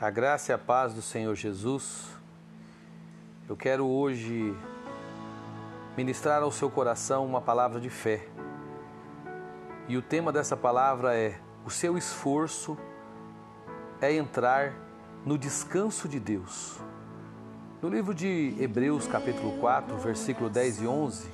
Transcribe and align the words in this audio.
A 0.00 0.10
graça 0.10 0.52
e 0.52 0.54
a 0.54 0.58
paz 0.58 0.92
do 0.92 1.00
Senhor 1.00 1.34
Jesus. 1.34 2.08
Eu 3.48 3.56
quero 3.56 3.86
hoje 3.86 4.52
ministrar 5.96 6.42
ao 6.42 6.50
seu 6.50 6.68
coração 6.68 7.24
uma 7.24 7.40
palavra 7.40 7.80
de 7.80 7.88
fé. 7.88 8.26
E 9.88 9.96
o 9.96 10.02
tema 10.02 10.32
dessa 10.32 10.56
palavra 10.56 11.16
é: 11.16 11.40
o 11.64 11.70
seu 11.70 11.96
esforço 11.96 12.76
é 14.00 14.12
entrar 14.12 14.74
no 15.24 15.38
descanso 15.38 16.08
de 16.08 16.18
Deus. 16.18 16.80
No 17.84 17.90
livro 17.90 18.14
de 18.14 18.56
Hebreus, 18.58 19.06
capítulo 19.06 19.58
4, 19.60 19.98
versículo 19.98 20.48
10 20.48 20.80
e 20.80 20.86
11, 20.86 21.28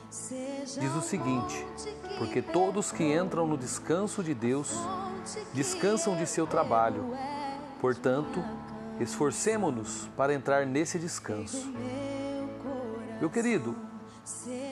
diz 0.81 0.95
o 0.97 1.01
seguinte: 1.01 1.65
Porque 2.19 2.43
todos 2.43 2.91
que 2.91 3.05
entram 3.05 3.47
no 3.47 3.57
descanso 3.57 4.21
de 4.21 4.35
Deus 4.35 4.75
descansam 5.55 6.17
de 6.17 6.27
seu 6.27 6.49
trabalho. 6.49 7.15
Portanto, 7.81 8.43
esforcemo-nos 8.99 10.09
para 10.17 10.35
entrar 10.35 10.67
nesse 10.67 10.99
descanso. 10.99 11.73
Meu 13.21 13.31
querido, 13.31 13.77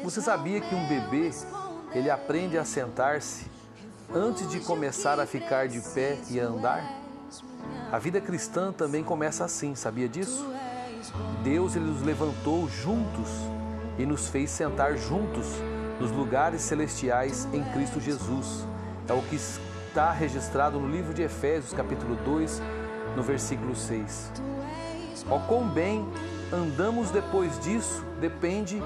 você 0.03 0.21
sabia 0.21 0.61
que 0.61 0.75
um 0.75 0.89
bebê 0.89 1.31
ele 1.95 2.11
aprende 2.11 2.59
a 2.59 2.65
sentar-se 2.65 3.47
antes 4.13 4.51
de 4.51 4.59
começar 4.59 5.21
a 5.21 5.27
ficar 5.27 5.69
de 5.69 5.81
pé 5.95 6.19
e 6.29 6.41
a 6.41 6.45
andar? 6.45 6.83
A 7.93 8.01
vida 8.01 8.21
cristã 8.21 8.73
também 8.73 9.05
começa 9.05 9.45
assim, 9.45 9.77
sabia 9.77 10.09
disso? 10.09 10.58
Deus 11.43 11.77
ele 11.77 11.87
nos 11.87 12.03
levantou 12.03 12.69
juntos 12.69 13.29
e 13.99 14.07
nos 14.07 14.29
fez 14.29 14.51
sentar 14.51 14.97
juntos 14.97 15.47
nos 16.01 16.11
lugares 16.11 16.63
celestiais 16.63 17.49
em 17.53 17.63
Cristo 17.73 18.01
Jesus. 18.01 18.67
É 19.09 19.13
o 19.13 19.23
que 19.23 19.37
está 19.37 20.13
registrado 20.13 20.79
no 20.79 20.89
livro 20.89 21.13
de 21.13 21.23
Efésios, 21.23 21.73
capítulo 21.73 22.17
2, 22.25 22.63
no 23.17 23.23
versículo 23.23 23.75
6. 23.75 24.33
Ó 25.31 25.39
quão 25.41 25.69
bem 25.69 26.07
andamos 26.53 27.11
depois 27.11 27.59
disso 27.61 28.05
depende 28.21 28.83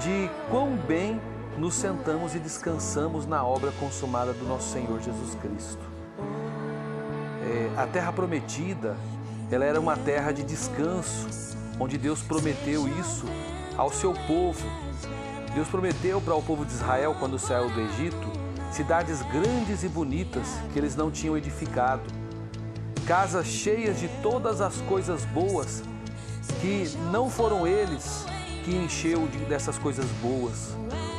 de 0.00 0.30
quão 0.50 0.76
bem 0.76 1.20
nos 1.56 1.74
sentamos 1.74 2.34
e 2.34 2.38
descansamos 2.38 3.26
na 3.26 3.44
obra 3.44 3.70
consumada 3.78 4.32
do 4.32 4.44
nosso 4.44 4.72
Senhor 4.72 5.00
Jesus 5.00 5.34
Cristo. 5.36 5.82
É, 7.42 7.80
a 7.80 7.86
terra 7.86 8.12
prometida, 8.12 8.96
ela 9.50 9.64
era 9.64 9.80
uma 9.80 9.96
terra 9.96 10.32
de 10.32 10.42
descanso, 10.42 11.56
onde 11.78 11.98
Deus 11.98 12.22
prometeu 12.22 12.88
isso 13.00 13.26
ao 13.76 13.90
seu 13.92 14.12
povo. 14.26 14.66
Deus 15.54 15.68
prometeu 15.68 16.20
para 16.20 16.34
o 16.34 16.42
povo 16.42 16.64
de 16.64 16.72
Israel, 16.72 17.16
quando 17.18 17.38
saiu 17.38 17.70
do 17.70 17.80
Egito, 17.80 18.32
cidades 18.72 19.22
grandes 19.22 19.84
e 19.84 19.88
bonitas 19.88 20.48
que 20.72 20.78
eles 20.78 20.96
não 20.96 21.10
tinham 21.10 21.36
edificado, 21.36 22.02
casas 23.06 23.46
cheias 23.46 24.00
de 24.00 24.08
todas 24.22 24.60
as 24.60 24.80
coisas 24.82 25.24
boas 25.26 25.82
que 26.60 26.90
não 27.12 27.30
foram 27.30 27.66
eles 27.66 28.26
que 28.64 28.74
encheu 28.74 29.28
dessas 29.48 29.78
coisas 29.78 30.06
boas, 30.22 30.74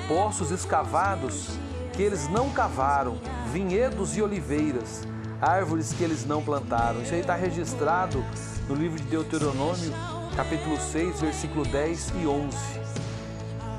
poços 0.08 0.52
escavados 0.52 1.58
que 1.94 2.02
eles 2.02 2.28
não 2.28 2.50
cavaram, 2.50 3.18
vinhedos 3.54 4.18
e 4.18 4.22
oliveiras, 4.22 5.04
árvores 5.42 5.94
que 5.94 6.04
eles 6.04 6.26
não 6.26 6.42
plantaram. 6.42 7.02
Isso 7.02 7.14
aí 7.14 7.22
está 7.22 7.36
registrado 7.36 8.24
no 8.68 8.76
livro 8.76 9.00
de 9.00 9.06
Deuteronômio, 9.08 9.94
capítulo 10.36 10.78
6, 10.78 11.22
versículo 11.22 11.66
10 11.66 12.14
e 12.22 12.28
11. 12.28 12.58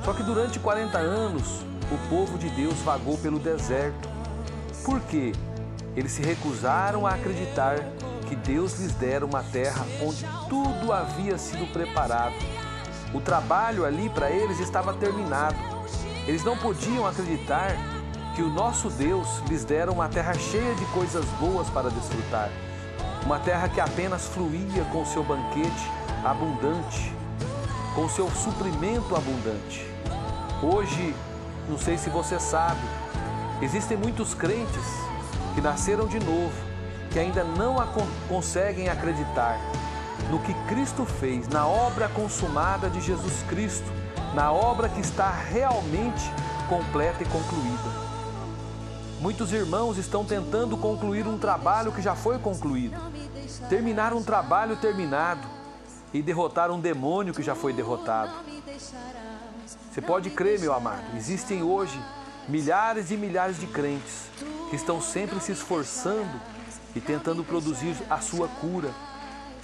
Só 0.05 0.13
que 0.13 0.23
durante 0.23 0.59
40 0.59 0.99
anos 0.99 1.65
o 1.91 2.09
povo 2.09 2.39
de 2.39 2.49
Deus 2.51 2.75
vagou 2.81 3.19
pelo 3.19 3.39
deserto. 3.39 4.09
Por 4.85 5.01
quê? 5.03 5.33
Eles 5.97 6.13
se 6.13 6.23
recusaram 6.23 7.07
a 7.07 7.15
acreditar 7.15 7.79
que 8.29 8.37
Deus 8.37 8.79
lhes 8.79 8.93
dera 8.93 9.25
uma 9.25 9.43
terra 9.43 9.85
onde 10.03 10.27
tudo 10.49 10.93
havia 10.93 11.39
sido 11.39 11.67
preparado. 11.73 12.35
O 13.15 13.21
trabalho 13.21 13.85
ali 13.85 14.09
para 14.11 14.31
eles 14.31 14.61
estava 14.61 14.93
terminado. 14.93 15.57
Eles 16.27 16.45
não 16.45 16.57
podiam 16.57 17.07
acreditar 17.07 17.77
que 18.37 18.43
o 18.43 18.51
nosso 18.51 18.91
Deus 18.91 19.27
lhes 19.49 19.65
dera 19.65 19.91
uma 19.91 20.11
terra 20.11 20.35
cheia 20.35 20.75
de 20.75 20.85
coisas 20.87 21.25
boas 21.41 21.71
para 21.71 21.89
desfrutar. 21.89 22.51
Uma 23.25 23.39
terra 23.39 23.67
que 23.67 23.81
apenas 23.81 24.27
fluía 24.27 24.85
com 24.93 25.07
seu 25.07 25.25
banquete 25.25 25.91
abundante, 26.23 27.15
com 27.95 28.07
seu 28.11 28.31
suprimento 28.31 29.17
abundante. 29.17 29.91
Hoje, 30.63 31.15
não 31.67 31.79
sei 31.79 31.97
se 31.97 32.11
você 32.11 32.39
sabe, 32.39 32.83
existem 33.63 33.97
muitos 33.97 34.35
crentes 34.35 34.85
que 35.55 35.63
nasceram 35.63 36.07
de 36.07 36.21
novo, 36.21 36.53
que 37.11 37.19
ainda 37.19 37.43
não 37.43 37.77
conseguem 38.29 38.91
acreditar 38.91 39.59
no 40.31 40.41
que 40.41 40.53
Cristo 40.69 41.07
fez, 41.07 41.49
na 41.49 41.67
obra 41.67 42.07
consumada 42.11 42.91
de 42.91 43.01
Jesus 43.01 43.43
Cristo, 43.49 43.91
na 44.35 44.53
obra 44.53 44.91
que 44.91 45.01
está 45.01 45.31
realmente 45.31 46.31
completa 46.69 47.23
e 47.23 47.27
concluída. 47.27 48.06
Muitos 49.21 49.51
irmãos 49.53 49.97
estão 49.97 50.25
tentando 50.25 50.77
concluir 50.77 51.27
um 51.27 51.39
trabalho 51.39 51.91
que 51.91 52.03
já 52.03 52.15
foi 52.15 52.39
concluído, 52.39 52.97
terminar 53.69 54.13
um 54.13 54.23
trabalho 54.23 54.77
terminado 54.77 55.49
e 56.13 56.21
derrotar 56.21 56.71
um 56.71 56.79
demônio 56.79 57.33
que 57.33 57.43
já 57.43 57.55
foi 57.55 57.73
derrotado. 57.73 58.33
Você 59.91 60.03
pode 60.03 60.29
crer, 60.31 60.61
meu 60.61 60.75
amado, 60.75 61.17
existem 61.17 61.63
hoje 61.63 61.99
milhares 62.47 63.11
e 63.11 63.17
milhares 63.17 63.59
de 63.59 63.67
crentes 63.67 64.29
que 64.69 64.77
estão 64.77 65.01
sempre 65.01 65.41
se 65.41 65.53
esforçando 65.53 66.41
e 66.95 67.01
tentando 67.01 67.43
produzir 67.43 67.97
a 68.11 68.21
sua 68.21 68.49
cura, 68.49 68.91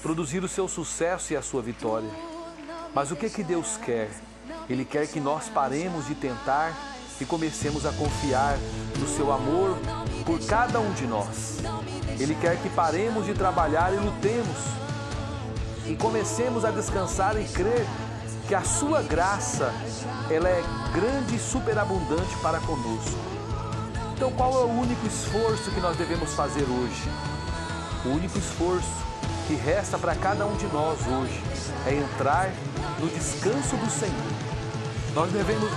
produzir 0.00 0.42
o 0.42 0.48
seu 0.48 0.66
sucesso 0.66 1.32
e 1.34 1.36
a 1.36 1.42
sua 1.42 1.60
vitória. 1.60 2.10
Mas 2.94 3.10
o 3.10 3.16
que 3.16 3.28
que 3.28 3.42
Deus 3.42 3.76
quer? 3.76 4.10
Ele 4.68 4.84
quer 4.84 5.06
que 5.06 5.20
nós 5.20 5.48
paremos 5.48 6.06
de 6.06 6.14
tentar 6.14 6.74
e 7.22 7.24
comecemos 7.24 7.86
a 7.86 7.92
confiar 7.92 8.58
no 8.98 9.06
seu 9.06 9.32
amor 9.32 9.78
por 10.26 10.40
cada 10.40 10.80
um 10.80 10.92
de 10.92 11.06
nós. 11.06 11.58
Ele 12.18 12.34
quer 12.34 12.56
que 12.56 12.68
paremos 12.70 13.24
de 13.24 13.32
trabalhar 13.32 13.94
e 13.94 13.96
lutemos 13.96 14.56
e 15.86 15.94
comecemos 15.94 16.64
a 16.64 16.72
descansar 16.72 17.40
e 17.40 17.44
crer 17.44 17.86
que 18.48 18.54
a 18.56 18.62
sua 18.64 19.02
graça 19.02 19.72
ela 20.28 20.48
é 20.48 20.62
grande 20.92 21.36
e 21.36 21.38
superabundante 21.38 22.36
para 22.42 22.58
conosco. 22.60 23.16
Então, 24.16 24.32
qual 24.32 24.52
é 24.54 24.64
o 24.64 24.80
único 24.80 25.06
esforço 25.06 25.70
que 25.70 25.80
nós 25.80 25.96
devemos 25.96 26.34
fazer 26.34 26.64
hoje? 26.64 27.08
O 28.04 28.08
único 28.08 28.36
esforço 28.36 28.90
que 29.46 29.54
resta 29.54 29.96
para 29.96 30.16
cada 30.16 30.44
um 30.44 30.56
de 30.56 30.66
nós 30.66 30.98
hoje 31.06 31.40
é 31.86 31.94
entrar 31.94 32.50
no 32.98 33.08
descanso 33.08 33.76
do 33.76 33.90
Senhor. 33.90 34.52
Nós 35.14 35.30
devemos 35.30 35.70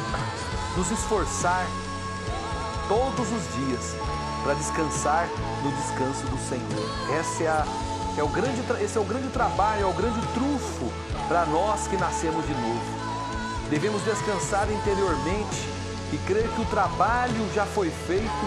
nos 0.76 0.92
esforçar 0.92 1.66
todos 2.88 3.32
os 3.32 3.56
dias 3.56 3.96
para 4.44 4.54
descansar 4.54 5.28
no 5.64 5.72
descanso 5.72 6.26
do 6.28 6.38
Senhor. 6.48 7.18
Essa 7.18 7.44
é 7.44 7.48
a, 7.48 7.66
é 8.18 8.24
o 8.24 8.28
grande, 8.28 8.62
esse 8.84 8.98
é 8.98 9.02
o 9.02 9.06
grande 9.06 9.30
trabalho, 9.30 9.84
é 9.84 9.86
o 9.86 9.94
grande 9.94 10.22
trunfo 10.34 10.92
para 11.28 11.46
nós 11.46 11.88
que 11.88 11.98
nascemos 11.98 12.46
de 12.46 12.54
novo. 12.54 13.06
Devemos 13.70 14.04
descansar 14.04 14.70
interiormente 14.72 15.68
e 16.14 16.18
crer 16.28 16.48
que 16.50 16.62
o 16.62 16.66
trabalho 16.66 17.52
já 17.54 17.66
foi 17.66 17.90
feito 17.90 18.46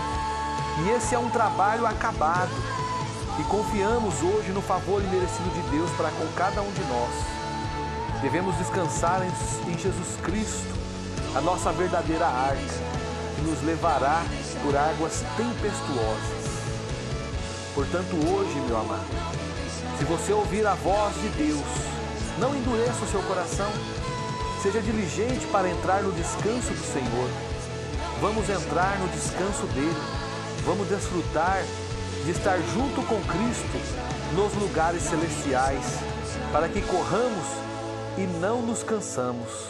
e 0.85 0.91
esse 0.91 1.15
é 1.15 1.19
um 1.19 1.29
trabalho 1.31 1.87
acabado. 1.87 2.53
E 3.41 3.45
confiamos 3.45 4.23
hoje 4.23 4.51
no 4.51 4.63
favor 4.63 5.03
imerecido 5.03 5.51
de 5.51 5.71
Deus 5.71 5.91
para 5.93 6.11
com 6.11 6.27
cada 6.37 6.61
um 6.63 6.71
de 6.73 6.85
nós. 6.85 8.21
Devemos 8.21 8.57
descansar 8.57 9.23
em, 9.23 9.73
em 9.73 9.79
Jesus 9.79 10.17
Cristo, 10.23 10.75
a 11.39 11.41
nossa 11.41 11.71
verdadeira 11.71 12.27
que 13.37 13.43
nos 13.43 13.63
levará 13.63 14.25
por 14.61 14.77
águas 14.77 15.23
tempestuosas. 15.37 16.49
Portanto, 17.77 18.11
hoje, 18.29 18.59
meu 18.67 18.77
amado, 18.77 19.07
se 19.97 20.05
você 20.05 20.33
ouvir 20.33 20.67
a 20.67 20.75
voz 20.75 21.15
de 21.15 21.29
Deus, 21.29 21.65
não 22.41 22.57
endureça 22.57 23.05
o 23.05 23.09
seu 23.09 23.23
coração, 23.23 23.71
seja 24.61 24.81
diligente 24.81 25.47
para 25.53 25.71
entrar 25.71 26.03
no 26.03 26.11
descanso 26.11 26.73
do 26.73 26.93
Senhor. 26.93 27.31
Vamos 28.21 28.51
entrar 28.51 28.99
no 28.99 29.07
descanso 29.11 29.65
dele, 29.75 30.03
vamos 30.67 30.89
desfrutar 30.89 31.63
de 32.25 32.33
estar 32.33 32.59
junto 32.75 33.01
com 33.03 33.21
Cristo 33.23 33.79
nos 34.35 34.53
lugares 34.61 35.03
celestiais, 35.03 35.85
para 36.53 36.69
que 36.69 36.83
corramos 36.83 37.47
e 38.17 38.23
não 38.41 38.61
nos 38.61 38.83
cansamos. 38.83 39.69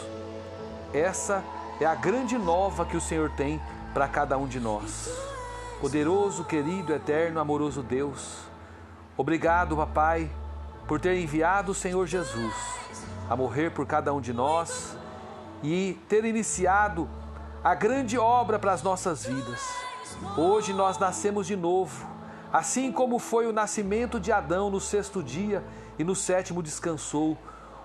Essa 0.91 1.43
é 1.79 1.85
a 1.85 1.95
grande 1.95 2.37
nova 2.37 2.85
que 2.85 2.97
o 2.97 3.01
Senhor 3.01 3.29
tem 3.31 3.61
para 3.93 4.07
cada 4.07 4.37
um 4.37 4.47
de 4.47 4.59
nós. 4.59 5.09
Poderoso, 5.79 6.43
querido, 6.43 6.93
eterno, 6.93 7.39
amoroso 7.39 7.81
Deus, 7.81 8.39
obrigado, 9.15 9.77
papai, 9.77 10.29
por 10.87 10.99
ter 10.99 11.17
enviado 11.17 11.71
o 11.71 11.75
Senhor 11.75 12.05
Jesus 12.05 12.53
a 13.29 13.35
morrer 13.35 13.69
por 13.69 13.85
cada 13.85 14.13
um 14.13 14.19
de 14.19 14.33
nós 14.33 14.97
e 15.63 15.97
ter 16.09 16.25
iniciado 16.25 17.07
a 17.63 17.75
grande 17.75 18.17
obra 18.17 18.57
para 18.57 18.73
as 18.73 18.81
nossas 18.81 19.25
vidas. 19.25 19.61
Hoje 20.35 20.73
nós 20.73 20.97
nascemos 20.97 21.45
de 21.47 21.55
novo, 21.55 22.05
assim 22.51 22.91
como 22.91 23.19
foi 23.19 23.45
o 23.47 23.53
nascimento 23.53 24.19
de 24.19 24.31
Adão 24.31 24.69
no 24.69 24.79
sexto 24.79 25.21
dia 25.21 25.63
e 25.97 26.03
no 26.03 26.15
sétimo 26.15 26.63
descansou. 26.63 27.37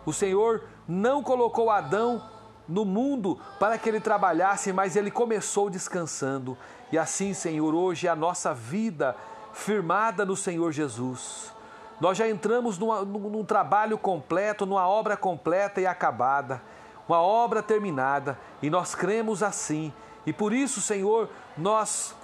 O 0.06 0.12
Senhor 0.12 0.64
não 0.88 1.22
colocou 1.22 1.70
Adão 1.70 2.33
no 2.68 2.84
mundo 2.84 3.38
para 3.58 3.76
que 3.78 3.88
ele 3.88 4.00
trabalhasse, 4.00 4.72
mas 4.72 4.96
ele 4.96 5.10
começou 5.10 5.68
descansando. 5.68 6.56
E 6.90 6.98
assim, 6.98 7.34
Senhor, 7.34 7.74
hoje 7.74 8.06
é 8.06 8.10
a 8.10 8.16
nossa 8.16 8.54
vida 8.54 9.16
firmada 9.52 10.24
no 10.24 10.36
Senhor 10.36 10.72
Jesus. 10.72 11.52
Nós 12.00 12.18
já 12.18 12.28
entramos 12.28 12.78
numa, 12.78 13.04
num 13.04 13.44
trabalho 13.44 13.96
completo, 13.96 14.66
numa 14.66 14.86
obra 14.86 15.16
completa 15.16 15.80
e 15.80 15.86
acabada, 15.86 16.60
uma 17.08 17.20
obra 17.20 17.62
terminada, 17.62 18.38
e 18.60 18.68
nós 18.68 18.94
cremos 18.94 19.42
assim. 19.42 19.92
E 20.26 20.32
por 20.32 20.52
isso, 20.52 20.80
Senhor, 20.80 21.28
nós 21.56 22.14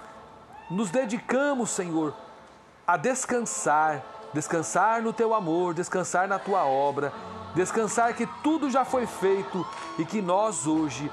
nos 0.69 0.89
dedicamos, 0.89 1.69
Senhor, 1.69 2.13
a 2.85 2.97
descansar, 2.97 4.03
descansar 4.33 5.01
no 5.01 5.13
teu 5.13 5.33
amor, 5.33 5.73
descansar 5.73 6.27
na 6.27 6.39
tua 6.39 6.65
obra, 6.65 7.13
descansar 7.55 8.13
que 8.13 8.27
tudo 8.43 8.69
já 8.69 8.85
foi 8.85 9.05
feito 9.05 9.65
e 9.99 10.05
que 10.05 10.21
nós 10.21 10.67
hoje 10.67 11.11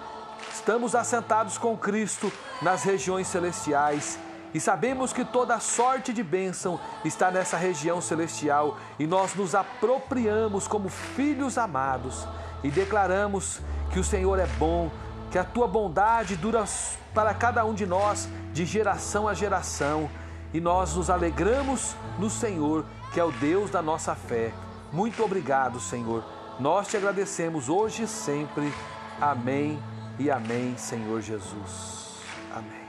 estamos 0.53 0.95
assentados 0.95 1.59
com 1.59 1.77
Cristo 1.77 2.33
nas 2.63 2.83
regiões 2.83 3.27
celestiais 3.27 4.19
e 4.55 4.61
sabemos 4.61 5.13
que 5.13 5.25
toda 5.25 5.61
sorte 5.61 6.13
de 6.13 6.23
bênção 6.23 6.81
está 7.05 7.31
nessa 7.31 7.57
região 7.57 8.01
celestial 8.01 8.79
e 8.99 9.07
nós 9.07 9.35
nos 9.35 9.55
apropriamos 9.55 10.67
como 10.67 10.89
filhos 10.89 11.59
amados 11.59 12.27
e 12.63 12.71
declaramos 12.71 13.61
que 13.93 13.99
o 13.99 14.05
Senhor 14.05 14.39
é 14.39 14.47
bom, 14.47 14.91
que 15.31 15.39
a 15.39 15.45
tua 15.45 15.69
bondade 15.69 16.35
dura 16.37 16.65
para 17.13 17.35
cada 17.35 17.65
um 17.65 17.75
de 17.75 17.85
nós 17.85 18.29
de 18.53 18.65
geração 18.65 19.29
a 19.29 19.35
geração 19.35 20.09
e 20.53 20.61
nós 20.61 20.95
nos 20.95 21.11
alegramos 21.11 21.95
no 22.19 22.31
Senhor, 22.31 22.85
que 23.13 23.21
é 23.21 23.25
o 23.25 23.31
Deus 23.33 23.71
da 23.71 23.83
nossa 23.83 24.15
fé. 24.15 24.53
Muito 24.93 25.23
obrigado, 25.23 25.81
Senhor. 25.81 26.25
Nós 26.59 26.89
te 26.89 26.97
agradecemos 26.97 27.69
hoje 27.69 28.05
e 28.05 28.09
sempre. 28.09 28.73
Amém 29.21 29.79
e 30.19 30.31
amém, 30.31 30.77
Senhor 30.77 31.21
Jesus. 31.21 32.17
Amém. 32.53 32.88